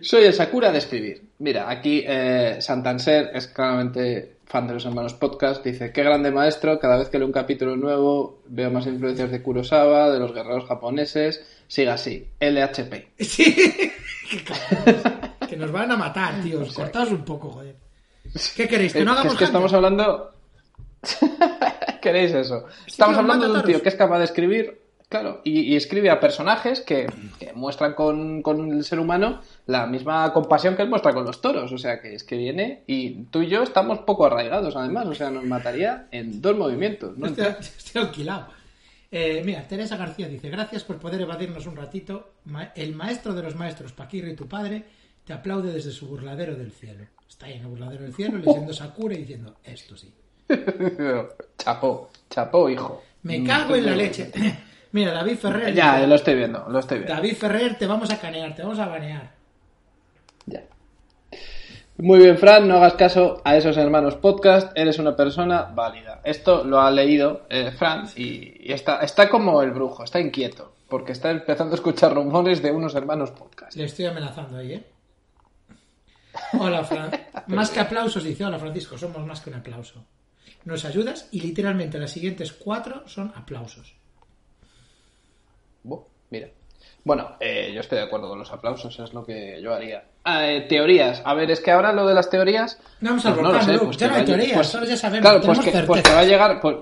Soy 0.00 0.24
el 0.24 0.34
Sakura 0.34 0.72
de 0.72 0.78
escribir. 0.78 1.22
Mira, 1.38 1.70
aquí 1.70 2.02
eh, 2.06 2.56
Santanser 2.60 3.30
es 3.34 3.48
claramente 3.48 4.36
fan 4.46 4.66
de 4.66 4.74
los 4.74 4.84
hermanos 4.84 5.14
podcast. 5.14 5.64
Dice, 5.64 5.92
qué 5.92 6.02
grande 6.02 6.30
maestro, 6.30 6.78
cada 6.78 6.96
vez 6.96 7.08
que 7.08 7.18
leo 7.18 7.26
un 7.26 7.32
capítulo 7.32 7.76
nuevo 7.76 8.42
veo 8.46 8.70
más 8.70 8.86
influencias 8.86 9.30
de 9.30 9.42
Kurosawa, 9.42 10.10
de 10.10 10.18
los 10.18 10.32
guerreros 10.32 10.66
japoneses. 10.66 11.44
Siga 11.66 11.94
así, 11.94 12.28
LHP. 12.40 13.08
Sí. 13.24 14.42
Que 15.48 15.56
nos 15.56 15.70
van 15.70 15.90
a 15.92 15.96
matar, 15.96 16.40
tíos. 16.42 16.72
Cortaos 16.74 17.10
un 17.10 17.24
poco, 17.24 17.50
joder. 17.50 17.76
¿Qué 18.56 18.66
queréis? 18.66 18.92
Que 18.92 19.04
no 19.04 19.12
hagamos 19.12 19.34
es 19.34 19.38
que 19.38 19.44
estamos 19.44 19.72
hablando... 19.72 20.32
¿Queréis 22.00 22.32
eso? 22.32 22.66
Estamos 22.86 23.14
tío, 23.14 23.20
hablando 23.20 23.52
de 23.52 23.60
un 23.60 23.64
tío 23.64 23.82
que 23.82 23.88
es 23.88 23.94
capaz 23.94 24.18
de 24.18 24.24
escribir, 24.24 24.83
claro, 25.14 25.42
y, 25.44 25.60
y 25.60 25.76
escribe 25.76 26.10
a 26.10 26.18
personajes 26.18 26.80
que, 26.80 27.06
que 27.38 27.52
muestran 27.52 27.94
con, 27.94 28.42
con 28.42 28.72
el 28.72 28.82
ser 28.82 28.98
humano 28.98 29.40
la 29.64 29.86
misma 29.86 30.32
compasión 30.32 30.74
que 30.74 30.82
él 30.82 30.88
muestra 30.88 31.14
con 31.14 31.24
los 31.24 31.40
toros. 31.40 31.70
O 31.70 31.78
sea, 31.78 32.00
que 32.00 32.16
es 32.16 32.24
que 32.24 32.36
viene 32.36 32.82
y 32.88 33.22
tú 33.26 33.42
y 33.42 33.48
yo 33.48 33.62
estamos 33.62 34.00
poco 34.00 34.26
arraigados, 34.26 34.74
además. 34.74 35.06
O 35.06 35.14
sea, 35.14 35.30
nos 35.30 35.44
mataría 35.44 36.08
en 36.10 36.42
dos 36.42 36.56
movimientos. 36.56 37.16
¿no? 37.16 37.28
Estoy, 37.28 37.46
estoy 37.60 38.02
alquilado. 38.02 38.48
Eh, 39.08 39.40
mira, 39.44 39.68
Teresa 39.68 39.96
García 39.96 40.26
dice: 40.26 40.50
Gracias 40.50 40.82
por 40.82 40.98
poder 40.98 41.20
evadirnos 41.20 41.64
un 41.68 41.76
ratito. 41.76 42.32
El 42.74 42.96
maestro 42.96 43.34
de 43.34 43.44
los 43.44 43.54
maestros, 43.54 43.92
Paquirri, 43.92 44.34
tu 44.34 44.48
padre, 44.48 44.82
te 45.24 45.32
aplaude 45.32 45.72
desde 45.72 45.92
su 45.92 46.08
burladero 46.08 46.56
del 46.56 46.72
cielo. 46.72 47.04
Está 47.28 47.46
ahí 47.46 47.52
en 47.52 47.60
el 47.60 47.68
burladero 47.68 48.02
del 48.02 48.14
cielo 48.14 48.38
leyendo 48.38 48.72
Sakura 48.72 49.14
y 49.14 49.18
diciendo: 49.18 49.54
Esto 49.62 49.96
sí. 49.96 50.12
chapó, 51.56 52.10
chapó, 52.28 52.68
hijo. 52.68 53.00
Me 53.22 53.44
cago 53.44 53.76
en 53.76 53.86
la 53.86 53.94
leche. 53.94 54.32
Mira, 54.94 55.12
David 55.12 55.38
Ferrer. 55.38 55.74
Ya, 55.74 55.96
dice, 55.96 56.06
lo 56.06 56.14
estoy 56.14 56.34
viendo, 56.36 56.66
lo 56.68 56.78
estoy 56.78 56.98
viendo. 56.98 57.16
David 57.16 57.34
Ferrer, 57.34 57.76
te 57.76 57.84
vamos 57.84 58.12
a 58.12 58.20
canear, 58.20 58.54
te 58.54 58.62
vamos 58.62 58.78
a 58.78 58.86
banear. 58.86 59.34
Ya. 60.46 60.62
Muy 61.96 62.20
bien, 62.20 62.38
Fran, 62.38 62.68
no 62.68 62.76
hagas 62.76 62.94
caso 62.94 63.42
a 63.44 63.56
esos 63.56 63.76
hermanos 63.76 64.14
podcast, 64.14 64.70
eres 64.78 65.00
una 65.00 65.16
persona 65.16 65.62
válida. 65.62 66.20
Esto 66.22 66.62
lo 66.62 66.80
ha 66.80 66.92
leído 66.92 67.44
eh, 67.50 67.72
Fran 67.72 68.08
y, 68.14 68.68
y 68.68 68.72
está, 68.72 69.00
está 69.00 69.28
como 69.28 69.62
el 69.62 69.72
brujo, 69.72 70.04
está 70.04 70.20
inquieto, 70.20 70.76
porque 70.88 71.10
está 71.10 71.32
empezando 71.32 71.72
a 71.72 71.74
escuchar 71.74 72.14
rumores 72.14 72.62
de 72.62 72.70
unos 72.70 72.94
hermanos 72.94 73.32
podcast. 73.32 73.74
Le 73.74 73.86
estoy 73.86 74.06
amenazando 74.06 74.58
ahí, 74.58 74.74
¿eh? 74.74 74.84
Hola, 76.60 76.84
Fran. 76.84 77.10
Más 77.48 77.70
que 77.70 77.80
aplausos, 77.80 78.22
dice. 78.22 78.44
Hola, 78.44 78.60
Francisco, 78.60 78.96
somos 78.96 79.26
más 79.26 79.40
que 79.40 79.50
un 79.50 79.56
aplauso. 79.56 80.04
Nos 80.64 80.84
ayudas 80.84 81.28
y 81.32 81.40
literalmente 81.40 81.98
las 81.98 82.12
siguientes 82.12 82.52
cuatro 82.52 83.08
son 83.08 83.32
aplausos. 83.34 83.96
Buh, 85.84 86.00
mira. 86.30 86.48
Bueno, 87.04 87.32
eh, 87.38 87.70
yo 87.74 87.80
estoy 87.80 87.98
de 87.98 88.04
acuerdo 88.04 88.28
con 88.30 88.38
los 88.38 88.50
aplausos, 88.50 88.98
es 88.98 89.12
lo 89.12 89.24
que 89.24 89.60
yo 89.62 89.74
haría. 89.74 90.04
Ah, 90.24 90.46
eh, 90.48 90.62
teorías. 90.62 91.20
A 91.24 91.34
ver, 91.34 91.50
es 91.50 91.60
que 91.60 91.70
ahora 91.70 91.92
lo 91.92 92.06
de 92.06 92.14
las 92.14 92.30
teorías. 92.30 92.78
Vamos 93.00 93.24
al 93.26 93.34
pues 93.34 93.42
no 93.44 93.52
lo 93.52 93.60
sé, 93.62 93.78
pues 93.78 93.96
Ya 93.98 94.06
que 94.06 94.10
no 94.10 94.14
hay 94.16 94.22
vaya- 94.22 94.34
teorías, 94.36 94.54
pues- 94.56 94.68
solo 94.68 94.86
ya 94.86 94.96
sabemos, 94.96 95.22
Claro, 95.22 95.40
pues 95.42 95.58
que, 95.60 95.70
pues 95.82 96.02
va 96.02 96.18
a 96.20 96.24
llegar. 96.24 96.60
pues- 96.60 96.76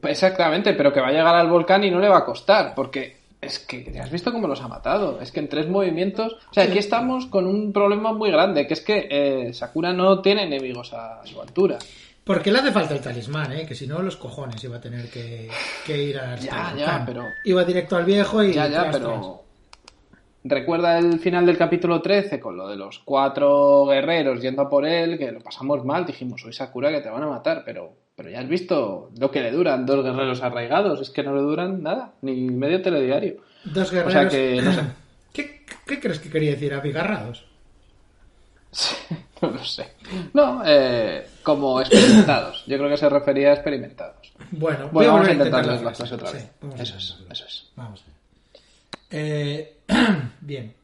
pues 0.00 0.12
exactamente, 0.12 0.72
pero 0.74 0.92
que 0.92 1.00
va 1.00 1.08
a 1.08 1.12
llegar 1.12 1.34
al 1.36 1.48
volcán 1.48 1.84
y 1.84 1.90
no 1.90 2.00
le 2.00 2.08
va 2.08 2.18
a 2.18 2.24
costar, 2.24 2.74
porque 2.74 3.18
es 3.40 3.60
que 3.60 3.78
te 3.82 4.00
has 4.00 4.10
visto 4.10 4.32
cómo 4.32 4.48
los 4.48 4.60
ha 4.60 4.66
matado. 4.68 5.20
Es 5.20 5.30
que 5.30 5.38
en 5.40 5.48
tres 5.48 5.68
movimientos. 5.68 6.32
O 6.50 6.54
sea, 6.54 6.64
aquí 6.64 6.78
estamos 6.78 7.26
con 7.26 7.46
un 7.46 7.72
problema 7.72 8.12
muy 8.12 8.30
grande, 8.32 8.66
que 8.66 8.74
es 8.74 8.80
que 8.80 9.06
eh, 9.08 9.54
Sakura 9.54 9.92
no 9.92 10.20
tiene 10.20 10.42
enemigos 10.42 10.92
a 10.94 11.20
su 11.24 11.40
altura. 11.40 11.78
Porque 12.24 12.52
le 12.52 12.58
hace 12.58 12.70
falta 12.72 12.94
el 12.94 13.00
talismán, 13.00 13.52
¿eh? 13.52 13.66
Que 13.66 13.74
si 13.74 13.86
no, 13.86 14.00
los 14.02 14.16
cojones 14.16 14.62
iba 14.62 14.76
a 14.76 14.80
tener 14.80 15.08
que, 15.10 15.48
que 15.86 16.02
ir 16.04 16.18
a 16.18 16.36
Ya, 16.36 16.74
ya, 16.76 17.02
pero- 17.06 17.24
Iba 17.44 17.64
directo 17.64 17.96
al 17.96 18.04
viejo 18.04 18.42
y... 18.42 18.52
Ya, 18.52 18.68
ya, 18.68 18.82
tras, 18.82 18.96
pero. 18.98 19.42
Recuerda 20.42 20.98
el 20.98 21.18
final 21.18 21.44
del 21.44 21.58
capítulo 21.58 22.00
13 22.00 22.40
con 22.40 22.56
lo 22.56 22.66
de 22.68 22.76
los 22.76 23.00
cuatro 23.00 23.84
guerreros 23.86 24.40
yendo 24.40 24.62
a 24.62 24.70
por 24.70 24.86
él, 24.86 25.18
que 25.18 25.30
lo 25.32 25.40
pasamos 25.40 25.84
mal, 25.84 26.06
dijimos, 26.06 26.40
soy 26.40 26.52
Sakura 26.54 26.90
que 26.90 27.00
te 27.00 27.10
van 27.10 27.22
a 27.22 27.26
matar, 27.26 27.62
pero, 27.64 27.92
pero 28.16 28.30
ya 28.30 28.40
has 28.40 28.48
visto 28.48 29.10
lo 29.18 29.30
que 29.30 29.42
le 29.42 29.50
duran 29.50 29.84
dos 29.84 30.02
guerreros 30.02 30.42
arraigados, 30.42 30.98
es 31.02 31.10
que 31.10 31.22
no 31.22 31.34
le 31.34 31.42
duran 31.42 31.82
nada, 31.82 32.12
ni 32.22 32.48
medio 32.48 32.80
telediario. 32.80 33.36
Dos 33.64 33.88
O 33.90 33.92
guerreros... 33.94 34.12
sea 34.14 34.28
que, 34.28 34.62
no 34.62 34.72
sé, 34.72 34.80
¿Qué, 35.34 35.64
¿Qué 35.86 36.00
crees 36.00 36.18
que 36.20 36.30
quería 36.30 36.52
decir? 36.52 36.72
¿Abigarrados? 36.72 37.44
no 39.48 39.50
lo 39.50 39.64
sé. 39.64 39.92
No, 40.34 40.62
eh, 40.64 41.26
como 41.42 41.80
experimentados, 41.80 42.64
yo 42.66 42.76
creo 42.78 42.90
que 42.90 42.96
se 42.96 43.08
refería 43.08 43.50
a 43.50 43.54
experimentados. 43.54 44.32
Bueno, 44.52 44.88
vamos 44.92 45.06
a 45.06 45.12
volver 45.12 45.32
intentar 45.32 45.66
la 45.66 45.72
leer 45.72 45.84
la 45.84 45.94
frase. 45.94 46.06
frase 46.08 46.14
otra 46.14 46.28
Sí, 46.28 46.36
vez. 46.36 46.80
a 46.80 46.82
Eso 46.82 46.96
es, 46.96 47.02
intentarlo. 47.10 47.32
eso 47.32 47.44
es. 47.46 47.70
Vamos. 47.76 48.04
Eh, 49.10 49.78
bien. 50.40 50.74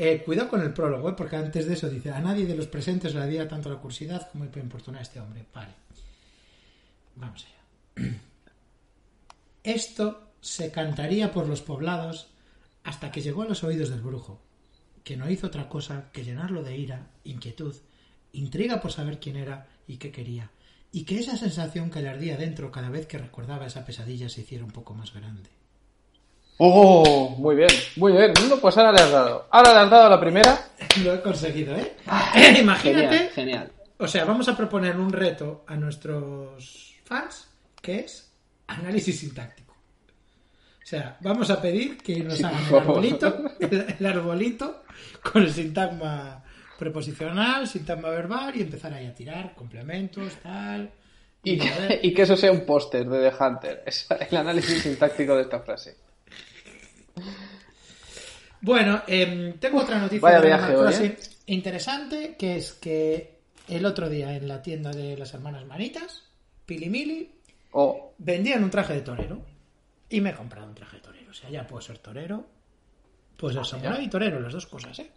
Eh, 0.00 0.22
cuidado 0.24 0.48
con 0.48 0.62
el 0.62 0.72
prólogo, 0.72 1.10
¿eh? 1.10 1.14
porque 1.16 1.36
antes 1.36 1.66
de 1.66 1.74
eso 1.74 1.88
dice: 1.88 2.10
A 2.12 2.20
nadie 2.20 2.46
de 2.46 2.54
los 2.54 2.66
presentes 2.68 3.14
le 3.14 3.22
haría 3.22 3.48
tanto 3.48 3.68
la 3.68 3.76
curiosidad 3.76 4.28
como 4.30 4.44
el 4.44 4.50
que 4.50 4.60
importuna 4.60 4.98
a 5.00 5.02
este 5.02 5.20
hombre. 5.20 5.44
Vale. 5.52 5.72
Vamos 7.16 7.44
allá. 7.46 8.08
Esto 9.64 10.30
se 10.40 10.70
cantaría 10.70 11.32
por 11.32 11.46
los 11.48 11.62
poblados 11.62 12.28
hasta 12.84 13.10
que 13.10 13.20
llegó 13.20 13.42
a 13.42 13.46
los 13.46 13.64
oídos 13.64 13.90
del 13.90 14.00
brujo, 14.00 14.40
que 15.08 15.16
no 15.16 15.30
hizo 15.30 15.46
otra 15.46 15.70
cosa 15.70 16.10
que 16.12 16.22
llenarlo 16.22 16.62
de 16.62 16.76
ira, 16.76 17.06
inquietud 17.24 17.74
intriga 18.32 18.78
por 18.78 18.92
saber 18.92 19.18
quién 19.18 19.36
era 19.36 19.66
y 19.86 19.96
qué 19.96 20.12
quería, 20.12 20.50
y 20.92 21.04
que 21.04 21.18
esa 21.18 21.34
sensación 21.38 21.90
que 21.90 22.02
le 22.02 22.10
ardía 22.10 22.36
dentro 22.36 22.70
cada 22.70 22.90
vez 22.90 23.06
que 23.06 23.16
recordaba 23.16 23.64
esa 23.64 23.86
pesadilla 23.86 24.28
se 24.28 24.42
hiciera 24.42 24.66
un 24.66 24.70
poco 24.70 24.92
más 24.92 25.14
grande. 25.14 25.48
¡Oh! 26.58 27.34
Muy 27.38 27.56
bien, 27.56 27.70
muy 27.96 28.12
bien. 28.12 28.34
Bueno, 28.38 28.58
pues 28.60 28.76
ahora 28.76 28.92
le 28.92 29.00
has 29.00 29.10
dado. 29.10 29.48
Ahora 29.50 29.72
le 29.72 29.78
has 29.78 29.90
dado 29.90 30.10
la 30.10 30.20
primera. 30.20 30.68
Lo 31.02 31.14
he 31.14 31.22
conseguido, 31.22 31.74
¿eh? 31.74 31.96
Genial, 32.34 32.60
Imagínate. 32.60 33.30
genial. 33.30 33.72
O 33.96 34.06
sea, 34.06 34.26
vamos 34.26 34.46
a 34.48 34.56
proponer 34.58 34.98
un 34.98 35.10
reto 35.10 35.64
a 35.66 35.76
nuestros 35.76 36.96
fans 37.06 37.48
que 37.80 38.00
es 38.00 38.30
análisis 38.66 39.20
sintáctico. 39.20 39.67
O 40.88 40.90
sea, 40.90 41.18
vamos 41.20 41.50
a 41.50 41.60
pedir 41.60 41.98
que 41.98 42.16
nos 42.24 42.38
Sí, 42.38 42.44
hagan 42.44 42.66
el 42.66 42.74
arbolito, 42.74 43.44
el, 43.60 43.94
el 43.98 44.06
arbolito 44.06 44.84
con 45.22 45.42
el 45.42 45.52
sintagma 45.52 46.42
preposicional, 46.78 47.68
sintagma 47.68 48.08
verbal 48.08 48.56
y 48.56 48.62
empezar 48.62 48.94
ahí 48.94 49.04
a 49.04 49.14
tirar 49.14 49.54
complementos, 49.54 50.32
tal. 50.42 50.90
Y, 51.44 51.60
a 51.60 51.78
ver. 51.78 52.00
y 52.02 52.14
que 52.14 52.22
eso 52.22 52.38
sea 52.38 52.50
un 52.50 52.64
póster 52.64 53.06
de 53.06 53.28
The 53.28 53.36
Hunter. 53.38 53.82
Es 53.86 54.06
el 54.30 54.34
análisis 54.38 54.82
sintáctico 54.82 55.36
de 55.36 55.42
esta 55.42 55.60
frase. 55.60 55.94
Bueno, 58.62 59.02
em, 59.06 59.58
tengo 59.58 59.82
otra 59.82 59.98
noticia 59.98 60.22
Vaya 60.22 60.40
de 60.40 60.46
viaje 60.46 60.72
Crossing 60.72 61.04
¿eh? 61.04 61.18
interesante, 61.48 62.36
que 62.38 62.56
es 62.56 62.72
que 62.72 63.40
el 63.68 63.84
otro 63.84 64.08
día 64.08 64.34
en 64.34 64.48
la 64.48 64.62
tienda 64.62 64.90
de 64.92 65.18
las 65.18 65.34
hermanas 65.34 65.66
Manitas, 65.66 66.22
Pilimili, 66.64 67.34
Oh, 67.72 68.14
vendían 68.16 68.64
un 68.64 68.70
traje 68.70 68.94
de 68.94 69.02
torero 69.02 69.57
y 70.10 70.20
me 70.20 70.30
he 70.30 70.34
comprado 70.34 70.66
un 70.66 70.74
traje 70.74 70.96
de 70.96 71.02
torero. 71.02 71.30
O 71.30 71.34
sea, 71.34 71.50
ya 71.50 71.66
puedo 71.66 71.80
ser 71.80 71.98
torero, 71.98 72.44
puedo 73.36 73.54
ser 73.54 73.64
samurai 73.64 74.04
y 74.04 74.08
torero, 74.08 74.40
las 74.40 74.52
dos 74.52 74.66
cosas, 74.66 74.98
¿eh? 74.98 75.10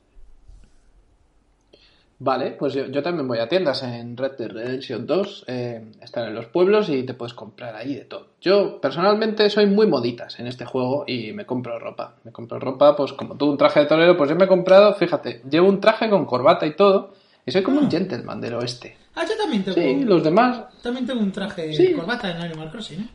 vale, 2.24 2.52
pues 2.52 2.74
yo, 2.74 2.86
yo 2.88 3.02
también 3.02 3.28
voy 3.28 3.40
a 3.40 3.48
tiendas 3.50 3.82
en 3.82 4.16
Red 4.16 4.34
Dead 4.38 4.52
Redemption 4.52 5.08
2. 5.08 5.46
eh, 5.48 5.92
están 6.02 6.28
en 6.28 6.36
los 6.36 6.46
pueblos 6.46 6.88
y 6.90 7.02
te 7.04 7.16
puedes 7.16 7.34
comprar 7.34 7.76
ahí 7.76 7.96
de 7.96 8.06
todo. 8.06 8.28
Yo 8.42 8.80
personalmente 8.80 9.50
soy 9.50 9.66
muy 9.66 9.88
moditas 9.88 10.40
en 10.40 10.46
este 10.46 10.64
juego 10.66 11.04
y 11.08 11.32
me 11.34 11.46
compro 11.48 11.80
ropa. 11.80 12.16
Me 12.24 12.32
compro 12.32 12.60
ropa, 12.60 12.96
pues 12.96 13.14
como 13.14 13.36
tú, 13.38 13.50
un 13.50 13.58
traje 13.58 13.80
de 13.82 13.86
torero, 13.88 14.16
pues 14.18 14.30
yo 14.30 14.36
me 14.36 14.46
he 14.46 14.48
comprado, 14.48 14.94
fíjate, 14.94 15.42
llevo 15.50 15.68
un 15.68 15.82
traje 15.82 16.10
con 16.12 16.26
corbata 16.26 16.66
y 16.68 16.76
todo. 16.76 17.14
Y 17.44 17.52
soy 17.52 17.64
como 17.64 17.80
un 17.80 17.90
gentleman 17.90 18.40
del 18.40 18.54
oeste. 18.54 18.98
Ah, 19.16 19.26
yo 19.28 19.36
también 19.36 19.64
tengo, 19.64 19.76
Sí, 19.82 20.04
los 20.06 20.24
demás 20.24 20.62
también 20.84 21.08
tengo 21.08 21.22
un 21.22 21.32
traje 21.32 21.74
Sí. 21.74 21.88
de 21.88 21.94
corbata 21.94 22.30
en 22.30 22.38
Animal 22.38 22.70
Crossing, 22.70 23.02
¿eh? 23.02 23.10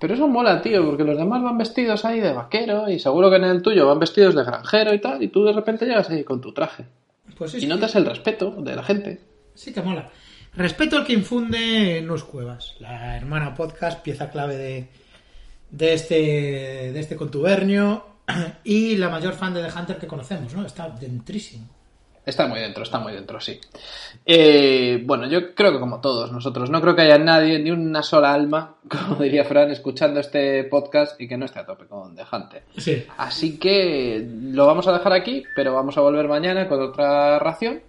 Pero 0.00 0.14
eso 0.14 0.26
mola, 0.26 0.62
tío, 0.62 0.84
porque 0.86 1.04
los 1.04 1.16
demás 1.18 1.42
van 1.42 1.58
vestidos 1.58 2.04
ahí 2.04 2.20
de 2.20 2.32
vaquero 2.32 2.88
y 2.88 2.98
seguro 2.98 3.28
que 3.30 3.36
en 3.36 3.44
el 3.44 3.60
tuyo 3.62 3.86
van 3.86 3.98
vestidos 3.98 4.34
de 4.34 4.44
granjero 4.44 4.94
y 4.94 4.98
tal, 4.98 5.22
y 5.22 5.28
tú 5.28 5.44
de 5.44 5.52
repente 5.52 5.84
llegas 5.84 6.08
ahí 6.08 6.24
con 6.24 6.40
tu 6.40 6.52
traje. 6.52 6.86
Pues 7.36 7.52
sí, 7.52 7.58
Y 7.58 7.60
sí, 7.60 7.66
notas 7.66 7.94
el 7.96 8.06
respeto 8.06 8.50
de 8.50 8.74
la 8.76 8.82
gente. 8.82 9.20
sí 9.54 9.72
que 9.72 9.82
mola. 9.82 10.10
Respeto 10.54 10.96
al 10.96 11.06
que 11.06 11.12
infunde 11.12 12.02
Nus 12.02 12.24
Cuevas, 12.24 12.74
la 12.80 13.16
hermana 13.16 13.54
podcast, 13.54 14.00
pieza 14.02 14.30
clave 14.30 14.56
de, 14.56 14.88
de, 15.70 15.92
este, 15.92 16.14
de 16.14 16.98
este 16.98 17.14
contubernio 17.16 18.04
y 18.64 18.96
la 18.96 19.10
mayor 19.10 19.34
fan 19.34 19.54
de 19.54 19.62
The 19.62 19.78
Hunter 19.78 19.98
que 19.98 20.06
conocemos, 20.06 20.54
¿no? 20.54 20.66
Está 20.66 20.88
dentrísimo. 20.88 21.68
Está 22.30 22.46
muy 22.46 22.60
dentro, 22.60 22.84
está 22.84 22.98
muy 23.00 23.12
dentro, 23.12 23.40
sí. 23.40 23.60
Eh, 24.24 25.02
bueno, 25.04 25.26
yo 25.26 25.54
creo 25.54 25.72
que 25.72 25.80
como 25.80 26.00
todos 26.00 26.30
nosotros, 26.30 26.70
no 26.70 26.80
creo 26.80 26.94
que 26.94 27.02
haya 27.02 27.18
nadie, 27.18 27.58
ni 27.58 27.70
una 27.72 28.02
sola 28.02 28.32
alma, 28.32 28.76
como 28.88 29.16
diría 29.22 29.44
Fran, 29.44 29.70
escuchando 29.70 30.20
este 30.20 30.64
podcast 30.64 31.20
y 31.20 31.26
que 31.26 31.36
no 31.36 31.46
esté 31.46 31.58
a 31.58 31.66
tope 31.66 31.86
con 31.86 32.14
The 32.14 32.22
Hunter. 32.30 32.62
Sí. 32.76 33.04
Así 33.18 33.58
que 33.58 34.24
lo 34.42 34.66
vamos 34.66 34.86
a 34.86 34.92
dejar 34.92 35.12
aquí, 35.12 35.42
pero 35.56 35.74
vamos 35.74 35.96
a 35.98 36.00
volver 36.02 36.28
mañana 36.28 36.68
con 36.68 36.80
otra 36.80 37.38
ración 37.40 37.80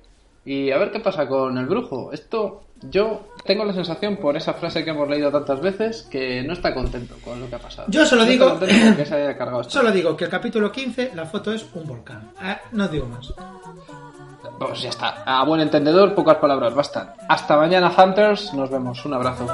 y 0.44 0.72
a 0.72 0.78
ver 0.80 0.92
qué 0.92 1.00
pasa 1.00 1.28
con 1.28 1.58
el 1.60 1.68
brujo. 1.68 2.12
Esto, 2.12 2.64
yo 2.90 3.28
tengo 3.46 3.64
la 3.64 3.74
sensación 3.74 4.18
por 4.18 4.36
esa 4.36 4.56
frase 4.56 4.84
que 4.84 4.90
hemos 4.90 5.08
leído 5.08 5.30
tantas 5.32 5.62
veces 5.62 6.08
que 6.10 6.42
no 6.42 6.54
está 6.54 6.74
contento 6.74 7.14
con 7.24 7.40
lo 7.40 7.48
que 7.48 7.56
ha 7.56 7.60
pasado. 7.60 7.88
Yo 7.92 8.04
solo 8.08 8.24
No 8.24 8.28
digo- 8.32 8.60
que 8.60 9.06
se 9.06 9.14
haya 9.16 9.38
cargado 9.38 9.62
esto. 9.62 9.74
Solo 9.74 9.92
digo 9.92 10.18
que 10.18 10.24
el 10.26 10.32
capítulo 10.32 10.72
15, 10.72 11.12
la 11.14 11.26
foto 11.28 11.54
es 11.54 11.64
un 11.76 11.86
volcán. 11.86 12.32
Ah, 12.40 12.60
no 12.72 12.88
digo 12.88 13.06
más. 13.06 13.32
Pues 14.68 14.82
ya 14.82 14.90
está. 14.90 15.24
A 15.26 15.44
buen 15.44 15.60
entendedor, 15.60 16.14
pocas 16.14 16.38
palabras 16.38 16.76
bastan. 16.76 17.14
Hasta 17.28 17.58
mañana, 17.58 17.92
Hunters. 17.98 18.54
Nos 18.54 18.70
vemos. 18.70 19.04
Un 19.06 19.14
abrazo. 19.16 19.48